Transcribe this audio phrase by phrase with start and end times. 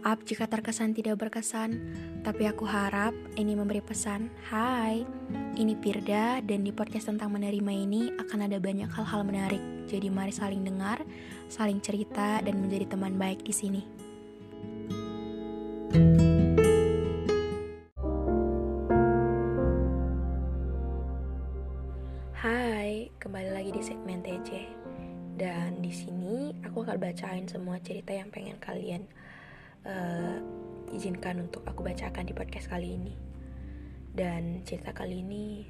[0.00, 1.76] Maaf jika terkesan tidak berkesan,
[2.24, 4.32] tapi aku harap ini memberi pesan.
[4.48, 5.04] Hai,
[5.60, 9.60] ini Pirda dan di podcast tentang menerima ini akan ada banyak hal-hal menarik.
[9.92, 11.04] Jadi mari saling dengar,
[11.52, 13.84] saling cerita dan menjadi teman baik di sini.
[22.40, 24.64] Hai, kembali lagi di segmen TJ.
[25.36, 29.04] Dan di sini aku akan bacain semua cerita yang pengen kalian
[29.86, 30.36] uh,
[30.90, 33.14] izinkan untuk aku bacakan di podcast kali ini.
[34.10, 35.64] Dan cerita kali ini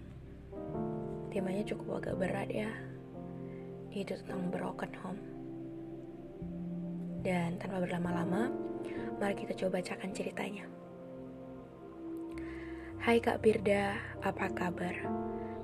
[1.30, 2.70] temanya cukup agak berat ya.
[3.92, 5.22] Itu tentang broken home.
[7.20, 8.48] Dan tanpa berlama-lama,
[9.20, 10.64] mari kita coba bacakan ceritanya.
[13.00, 14.92] Hai Kak Birda, apa kabar?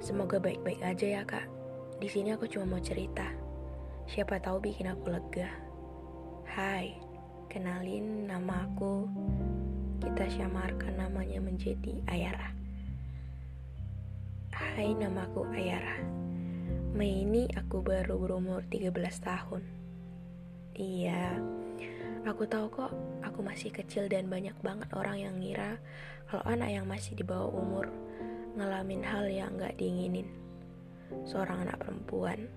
[0.01, 1.49] Semoga baik-baik aja ya Kak.
[1.97, 3.25] Di sini aku cuma mau cerita.
[4.05, 5.49] Siapa tahu bikin aku lega.
[6.45, 7.06] Hai,
[7.57, 9.09] Kenalin nama aku.
[10.05, 12.53] Kita syamarkan namanya menjadi Ayara.
[14.53, 16.05] Hai, namaku Ayara.
[16.93, 18.93] Mei ini aku baru berumur 13
[19.25, 19.65] tahun.
[20.77, 21.41] Iya,
[22.29, 22.93] aku tahu kok
[23.25, 25.81] aku masih kecil dan banyak banget orang yang ngira
[26.29, 27.89] kalau anak yang masih di bawah umur
[28.61, 30.29] ngalamin hal yang gak diinginin.
[31.25, 32.53] Seorang anak perempuan.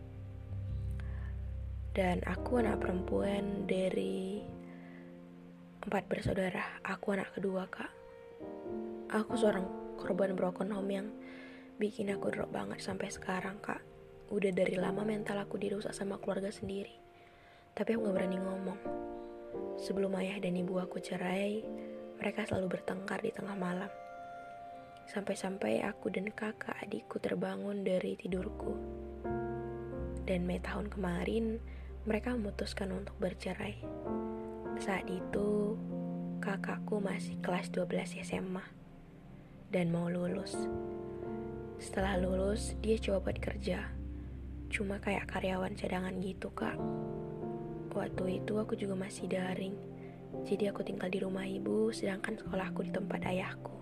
[1.95, 4.58] Dan aku anak perempuan dari
[5.89, 7.89] Empat bersaudara, aku anak kedua kak.
[9.09, 11.09] Aku seorang korban broken home yang
[11.81, 13.81] bikin aku drop banget sampai sekarang kak.
[14.29, 16.93] Udah dari lama mental aku dirusak sama keluarga sendiri.
[17.73, 18.79] Tapi aku gak berani ngomong.
[19.81, 21.65] Sebelum ayah dan ibu aku cerai,
[22.21, 23.89] mereka selalu bertengkar di tengah malam.
[25.09, 28.77] Sampai-sampai aku dan kakak adikku terbangun dari tidurku.
[30.21, 31.57] Dan Mei tahun kemarin,
[32.05, 34.28] mereka memutuskan untuk bercerai.
[34.79, 35.75] Saat itu,
[36.39, 38.63] kakakku masih kelas 12 SMA
[39.75, 40.55] dan mau lulus.
[41.83, 43.91] Setelah lulus, dia coba buat kerja.
[44.71, 46.79] Cuma kayak karyawan cadangan gitu, Kak.
[47.91, 49.75] Waktu itu aku juga masih daring.
[50.47, 53.75] Jadi aku tinggal di rumah ibu, sedangkan sekolahku di tempat ayahku.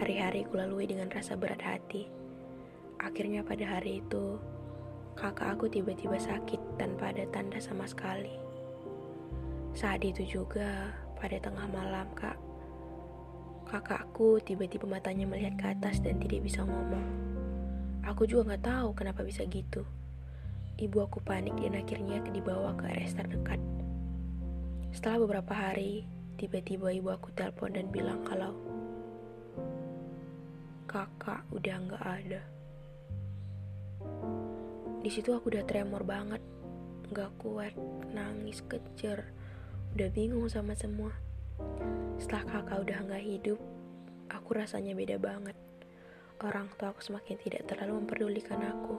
[0.00, 2.08] Hari-hari ku lalui dengan rasa berat hati.
[2.96, 4.40] Akhirnya pada hari itu,
[5.20, 8.45] kakak aku tiba-tiba sakit tanpa ada tanda sama sekali.
[9.76, 10.88] Saat itu juga,
[11.20, 12.40] pada tengah malam, Kak,
[13.68, 17.04] kakakku tiba-tiba matanya melihat ke atas dan tidak bisa ngomong.
[18.08, 19.84] Aku juga gak tahu kenapa bisa gitu.
[20.80, 23.60] Ibu aku panik dan akhirnya dibawa ke RS terdekat.
[24.96, 26.08] Setelah beberapa hari,
[26.40, 28.56] tiba-tiba ibu aku telepon dan bilang kalau
[30.88, 32.40] kakak udah gak ada.
[35.04, 36.40] Di situ aku udah tremor banget,
[37.12, 37.76] gak kuat,
[38.16, 39.36] nangis kejer
[39.96, 41.08] udah bingung sama semua.
[42.20, 43.56] Setelah kakak udah nggak hidup,
[44.28, 45.56] aku rasanya beda banget.
[46.44, 48.92] Orang tua aku semakin tidak terlalu memperdulikan aku.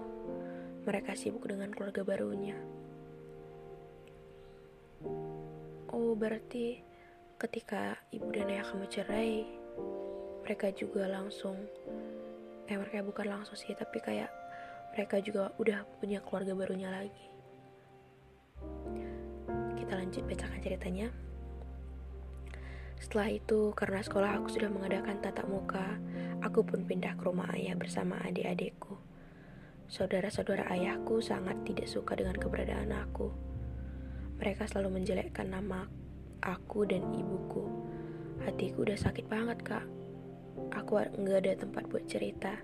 [0.89, 2.57] Mereka sibuk dengan keluarga barunya.
[5.93, 6.81] Oh, berarti
[7.37, 9.45] ketika ibu dan ayah kamu cerai,
[10.41, 11.61] mereka juga langsung,
[12.65, 14.33] eh mereka bukan langsung sih, tapi kayak
[14.97, 17.36] mereka juga udah punya keluarga barunya lagi
[19.87, 21.07] kita lanjut bacakan ceritanya.
[22.99, 25.95] Setelah itu, karena sekolah aku sudah mengadakan tatap muka,
[26.43, 28.99] aku pun pindah ke rumah ayah bersama adik-adikku.
[29.87, 33.31] Saudara-saudara ayahku sangat tidak suka dengan keberadaan aku.
[34.43, 35.87] Mereka selalu menjelekkan nama
[36.43, 37.63] aku dan ibuku.
[38.43, 39.87] Hatiku udah sakit banget, Kak.
[40.75, 42.59] Aku nggak ada tempat buat cerita.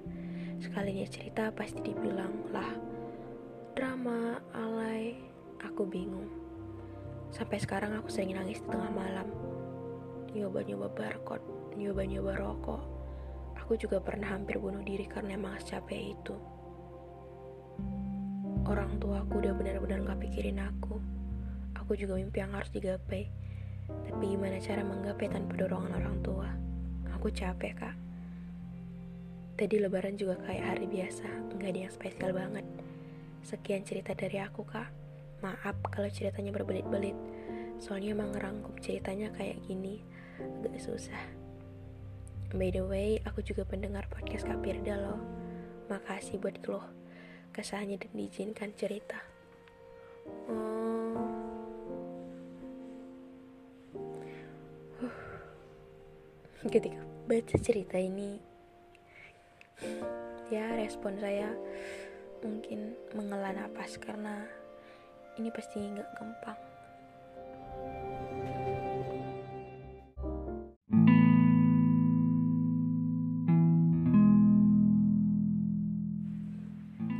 [0.59, 2.75] Sekalinya cerita pasti dibilang, lah,
[3.79, 5.15] drama, alay.
[5.63, 6.42] Aku bingung.
[7.33, 9.25] Sampai sekarang aku sering nangis di tengah malam.
[10.37, 11.41] Nyoba-nyoba barcode,
[11.73, 12.83] nyoba-nyoba rokok.
[13.57, 16.37] Aku juga pernah hampir bunuh diri karena emang secapek itu.
[18.69, 21.01] Orang tua aku udah benar-benar gak pikirin aku.
[21.81, 23.33] Aku juga mimpi yang harus digapai.
[23.89, 26.47] Tapi gimana cara menggapai tanpa dorongan orang tua?
[27.17, 27.95] Aku capek, Kak.
[29.57, 31.27] Tadi lebaran juga kayak hari biasa,
[31.57, 32.65] nggak ada yang spesial banget.
[33.41, 35.02] Sekian cerita dari aku, Kak.
[35.43, 37.19] Maaf kalau ceritanya berbelit-belit.
[37.83, 39.99] Soalnya emang ngerangkum ceritanya kayak gini,
[40.39, 41.19] agak susah.
[42.55, 45.19] By the way, aku juga pendengar podcast Kak Pirda loh.
[45.91, 47.03] Makasih buat lo
[47.53, 49.19] kesahnya dan diizinkan cerita.
[50.49, 51.51] Oh.
[56.65, 58.39] Ketika baca cerita ini,
[60.49, 61.51] ya respon saya
[62.41, 64.47] mungkin menghela nafas karena
[65.41, 66.59] ini pasti nggak gampang.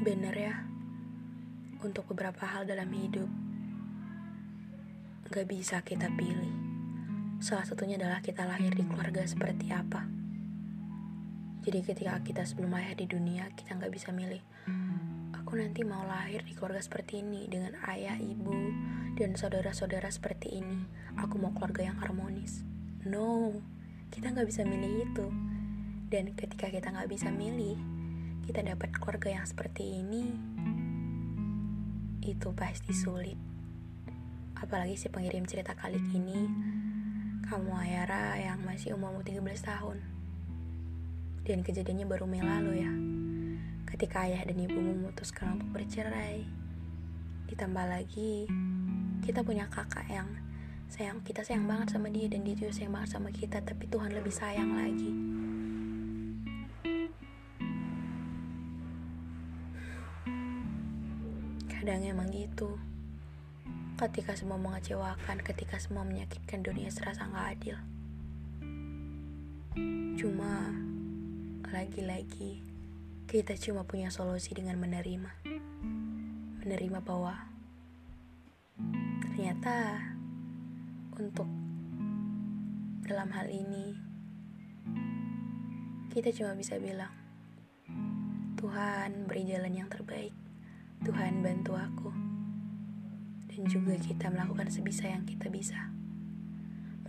[0.04, 0.56] Bener ya
[1.84, 3.32] untuk beberapa hal dalam hidup
[5.34, 6.54] gak bisa kita pilih.
[7.42, 10.06] Salah satunya adalah kita lahir di keluarga seperti apa.
[11.64, 14.44] Jadi ketika kita sebelum lahir di dunia, kita nggak bisa milih.
[15.54, 18.74] Aku nanti mau lahir di keluarga seperti ini dengan ayah, ibu,
[19.14, 20.82] dan saudara-saudara seperti ini.
[21.22, 22.66] Aku mau keluarga yang harmonis.
[23.06, 23.62] No,
[24.10, 25.30] kita nggak bisa milih itu.
[26.10, 27.78] Dan ketika kita nggak bisa milih,
[28.50, 30.34] kita dapat keluarga yang seperti ini.
[32.26, 33.38] Itu pasti sulit.
[34.58, 36.50] Apalagi si pengirim cerita kali ini,
[37.46, 40.02] kamu Ayara yang masih umurmu 13 tahun.
[41.46, 43.13] Dan kejadiannya baru Mei lalu ya.
[43.94, 46.50] Ketika ayah dan ibu memutuskan untuk bercerai.
[47.46, 48.50] Ditambah lagi,
[49.22, 50.26] kita punya kakak yang
[50.94, 54.14] sayang kita sayang banget sama dia dan dia juga sayang banget sama kita tapi Tuhan
[54.14, 55.10] lebih sayang lagi
[61.66, 62.78] kadang emang gitu
[63.98, 67.78] ketika semua mengecewakan ketika semua menyakitkan dunia serasa nggak adil
[70.22, 70.78] cuma
[71.74, 72.73] lagi-lagi
[73.34, 75.42] kita cuma punya solusi dengan menerima.
[76.62, 77.34] Menerima bahwa
[79.26, 79.98] ternyata
[81.18, 81.50] untuk
[83.10, 83.98] dalam hal ini
[86.14, 87.10] kita cuma bisa bilang
[88.54, 90.38] Tuhan beri jalan yang terbaik.
[91.02, 92.14] Tuhan bantu aku.
[93.50, 95.90] Dan juga kita melakukan sebisa yang kita bisa.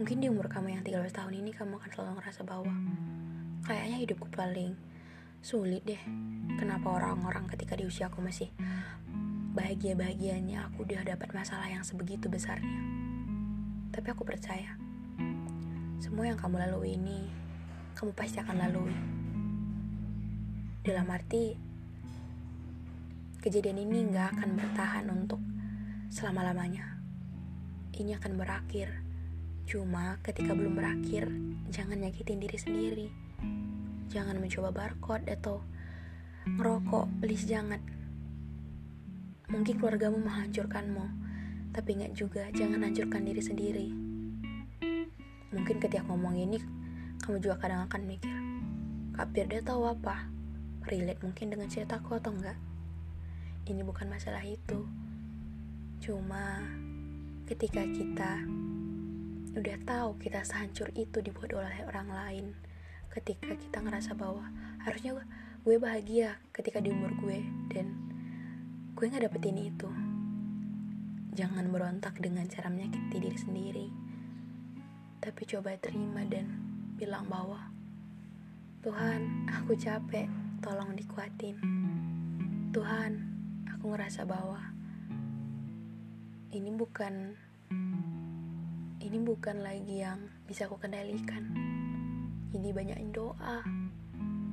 [0.00, 2.73] Mungkin di umur kamu yang 13 tahun ini kamu akan selalu ngerasa bahwa
[3.65, 4.76] Kayaknya hidupku paling
[5.44, 6.00] sulit deh.
[6.56, 8.49] Kenapa orang-orang ketika di usia aku masih
[9.52, 12.81] bahagia-bahagianya aku udah dapat masalah yang sebegitu besarnya.
[13.93, 14.73] Tapi aku percaya,
[16.00, 17.29] semua yang kamu lalui ini,
[17.93, 18.96] kamu pasti akan lalui.
[20.81, 21.52] Dalam arti,
[23.44, 25.44] kejadian ini nggak akan bertahan untuk
[26.08, 26.97] selama-lamanya.
[27.93, 28.88] Ini akan berakhir.
[29.69, 31.29] Cuma ketika belum berakhir,
[31.69, 33.08] jangan nyakitin diri sendiri
[34.11, 35.62] jangan mencoba barcode atau
[36.45, 37.81] ngerokok please jangan.
[39.49, 41.05] Mungkin keluargamu menghancurkanmu
[41.75, 42.49] tapi nggak juga.
[42.53, 43.89] Jangan hancurkan diri sendiri.
[45.55, 46.59] Mungkin ketika ngomong ini
[47.23, 48.37] kamu juga kadang akan mikir
[49.15, 50.27] Kak Firda tahu apa?
[50.91, 52.59] Relate mungkin dengan ceritaku atau enggak
[53.65, 54.85] ini bukan masalah itu.
[56.03, 56.61] Cuma
[57.49, 58.43] ketika kita
[59.55, 62.47] udah tahu kita sehancur itu dibuat oleh orang lain
[63.14, 64.43] ketika kita ngerasa bahwa
[64.82, 65.14] harusnya
[65.62, 67.94] gue bahagia ketika di umur gue dan
[68.99, 69.87] gue nggak dapetin itu.
[71.35, 73.87] Jangan berontak dengan cara menyakiti diri sendiri.
[75.23, 76.50] Tapi coba terima dan
[76.99, 77.71] bilang bahwa
[78.83, 80.26] Tuhan aku capek
[80.59, 81.56] tolong dikuatin.
[82.75, 83.12] Tuhan
[83.71, 84.59] aku ngerasa bahwa
[86.50, 87.38] ini bukan
[89.02, 91.63] ini bukan lagi yang bisa aku kendalikan
[92.54, 93.66] ini banyakin doa.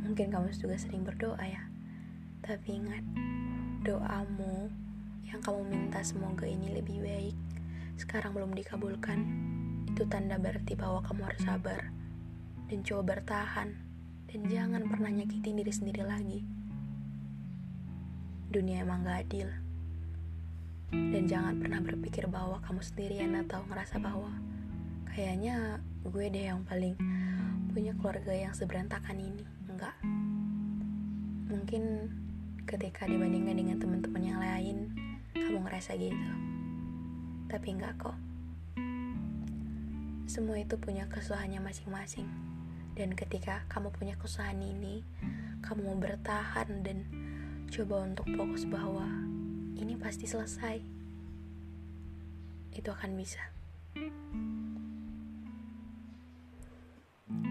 [0.01, 1.63] Mungkin kamu juga sering berdoa ya.
[2.41, 3.05] Tapi ingat,
[3.85, 4.73] doamu
[5.29, 7.37] yang kamu minta semoga ini lebih baik
[8.01, 9.19] sekarang belum dikabulkan.
[9.85, 11.81] Itu tanda berarti bahwa kamu harus sabar
[12.65, 13.77] dan coba bertahan
[14.25, 16.41] dan jangan pernah nyakitin diri sendiri lagi.
[18.49, 19.47] Dunia emang gak adil.
[20.91, 24.35] Dan jangan pernah berpikir bahwa kamu sendirian atau ngerasa bahwa
[25.07, 26.99] kayaknya gue deh yang paling
[27.71, 29.47] punya keluarga yang seberantakan ini?
[29.71, 29.95] Enggak.
[31.47, 32.11] Mungkin
[32.67, 34.77] ketika dibandingkan dengan teman-teman yang lain
[35.31, 36.31] kamu ngerasa gitu.
[37.47, 38.17] Tapi enggak kok.
[40.27, 42.27] Semua itu punya kesusahannya masing-masing.
[42.91, 45.07] Dan ketika kamu punya kesusahan ini
[45.63, 47.07] kamu mau bertahan dan
[47.71, 49.07] coba untuk fokus bahwa
[49.79, 50.83] ini pasti selesai.
[52.75, 53.39] Itu akan bisa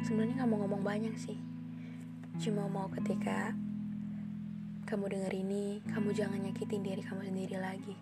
[0.06, 1.38] sebenarnya nggak mau ngomong banyak sih
[2.40, 3.52] Cuma mau ketika
[4.88, 7.92] kamu denger ini, kamu jangan nyakitin diri kamu sendiri lagi.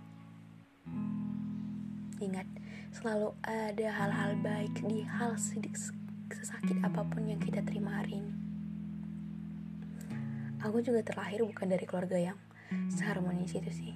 [2.22, 2.46] Ingat,
[2.94, 8.34] selalu ada hal-hal baik di hal sesakit apa pun yang kita terima hari ini.
[10.62, 12.38] Aku juga terlahir bukan dari keluarga yang
[12.94, 13.94] seharmonis itu sih.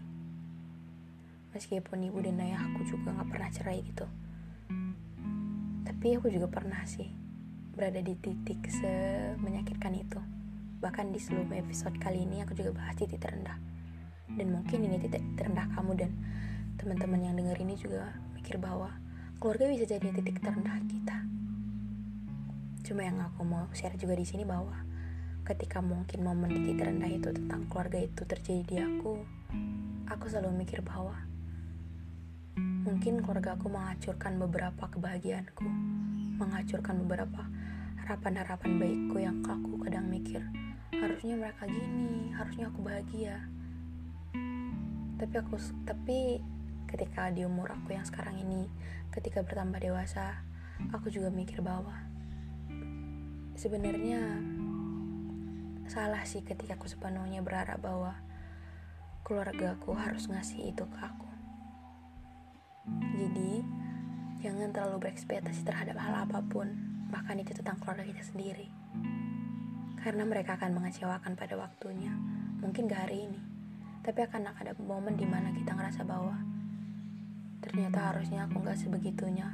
[1.55, 4.11] Meskipun ibu dan ayahku juga gak pernah cerai gitu.
[5.87, 7.22] Tapi aku juga pernah sih
[7.73, 10.21] berada di titik semenyakitkan itu.
[10.85, 13.57] Bahkan di seluruh episode kali ini aku juga bahas titik terendah.
[14.29, 16.11] Dan mungkin ini titik terendah kamu dan
[16.77, 18.93] teman-teman yang dengar ini juga mikir bahwa
[19.41, 21.17] keluarga bisa jadi titik terendah kita.
[22.85, 24.77] Cuma yang aku mau share juga di sini bahwa
[25.49, 29.17] ketika mungkin momen titik terendah itu tentang keluarga itu terjadi di aku,
[30.13, 31.17] aku selalu mikir bahwa
[32.85, 35.67] mungkin keluarga aku menghancurkan beberapa kebahagiaanku,
[36.43, 37.47] menghancurkan beberapa
[38.03, 40.43] harapan-harapan baikku yang aku kadang mikir
[41.03, 43.43] harusnya mereka gini, harusnya aku bahagia.
[45.19, 46.39] Tapi aku tapi
[46.87, 48.71] ketika di umur aku yang sekarang ini,
[49.11, 50.47] ketika bertambah dewasa,
[50.95, 52.07] aku juga mikir bahwa
[53.59, 54.39] sebenarnya
[55.91, 58.15] salah sih ketika aku sepenuhnya berharap bahwa
[59.27, 61.31] keluarga aku harus ngasih itu ke aku.
[63.19, 63.82] Jadi,
[64.43, 66.67] jangan terlalu berekspektasi terhadap hal apa pun,
[67.15, 68.67] bahkan itu tentang keluarga kita sendiri.
[70.03, 72.11] Karena mereka akan mengecewakan pada waktunya,
[72.59, 73.39] mungkin gak hari ini,
[74.03, 76.35] tapi akan ada momen di mana kita ngerasa bahwa
[77.63, 79.47] ternyata harusnya aku gak sebegitunya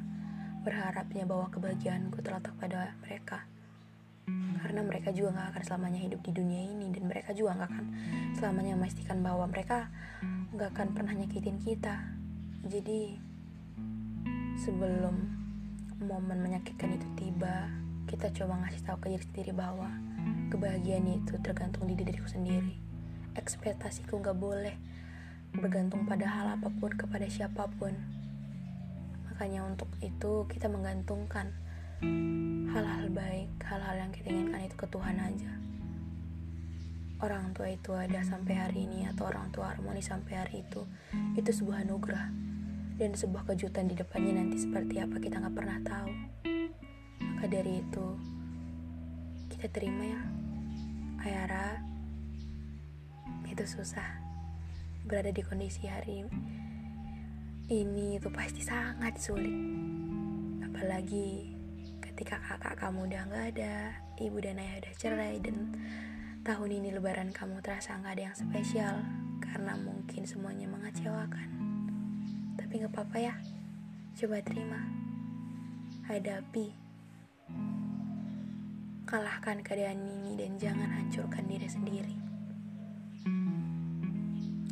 [0.65, 3.45] berharapnya bahwa kebahagiaanku terletak pada mereka.
[4.65, 7.87] Karena mereka juga gak akan selamanya hidup di dunia ini dan mereka juga gak akan
[8.41, 9.93] selamanya memastikan bahwa mereka
[10.57, 12.09] gak akan pernah nyakitin kita
[12.65, 13.28] jadi
[14.59, 15.15] sebelum
[16.03, 17.71] momen menyakitkan itu tiba,
[18.11, 19.87] kita coba ngasih tahu ke diri sendiri bahwa
[20.51, 22.75] kebahagiaan itu tergantung di diriku sendiri.
[23.39, 24.75] Ekspektasiku gak boleh
[25.55, 27.95] bergantung pada hal apa pun kepada siapa pun.
[29.31, 31.55] Makanya untuk itu kita menggantungkan
[32.75, 35.53] hal-hal baik, hal-hal yang kita inginkan itu ke Tuhan aja.
[37.19, 40.87] Orang tua itu ada sampai hari ini atau orang tua harmonis sampai hari itu,
[41.35, 42.48] itu sebuah anugerah
[42.99, 46.11] dan sebuah kejutan di depannya nanti seperti apa kita nggak pernah tahu.
[47.23, 48.07] Maka dari itu
[49.55, 50.23] kita terima ya,
[51.23, 51.79] Ayara.
[53.47, 54.19] Itu susah
[55.07, 56.27] berada di kondisi hari
[57.71, 59.55] ini itu pasti sangat sulit.
[60.67, 61.55] Apalagi
[62.03, 65.75] ketika kakak kamu udah nggak ada, ibu dan ayah udah cerai dan
[66.43, 68.95] tahun ini lebaran kamu terasa nggak ada yang spesial
[69.39, 71.58] karena mungkin semuanya mengecewakan.
[72.79, 73.35] Tapi gak apa-apa ya.
[74.15, 74.79] Coba terima.
[76.07, 76.71] Hadapi.
[79.03, 82.15] Kalahkan keadaan ini dan jangan hancurkan diri sendiri.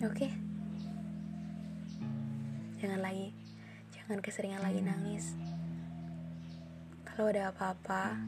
[0.07, 0.31] Oke?
[0.31, 0.33] Okay?
[2.79, 3.35] Jangan lagi.
[3.91, 5.35] Jangan keseringan lagi nangis.
[7.11, 8.23] Kalau ada apa-apa,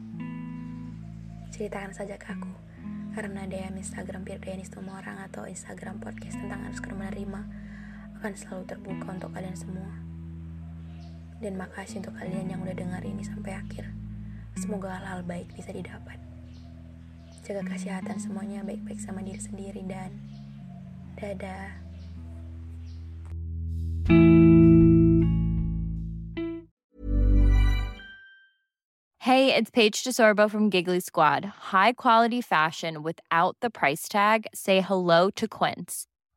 [1.55, 2.51] ceritakan saja ke aku
[3.15, 7.68] karena DM Instagram Firdayanis orang atau Instagram podcast tentang harus menerima
[8.19, 9.87] akan selalu terbuka untuk kalian semua.
[11.39, 13.87] Dan makasih untuk kalian yang udah dengar ini sampai akhir.
[14.59, 16.19] Semoga hal-hal baik bisa didapat.
[17.47, 20.19] Jaga kesehatan semuanya baik-baik sama diri sendiri dan
[21.15, 21.79] dadah.
[29.23, 31.71] Hey, it's Paige DeSorbo from Giggly Squad.
[31.71, 34.43] High quality fashion without the price tag.
[34.51, 36.08] Say hello to Quince.